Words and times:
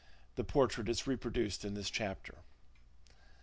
The 0.33 0.43
portrait 0.43 0.89
is 0.89 1.05
reproduced 1.05 1.63
in 1.63 1.75
this 1.75 1.91
chapter. 1.91 2.37